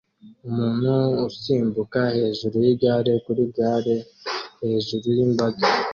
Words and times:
Umuntu 0.47 0.91
usimbuka 1.27 1.99
hejuru 2.15 2.55
yigare 2.65 3.13
kuri 3.25 3.43
gare 3.55 3.97
hejuru 4.61 5.05
yimbaga 5.17 5.65